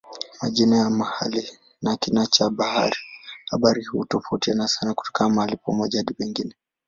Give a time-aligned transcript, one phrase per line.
[0.41, 1.49] Majina ya mahali
[1.81, 2.51] na kina cha
[3.49, 6.53] habari hutofautiana sana kutoka mahali pamoja hadi pengine.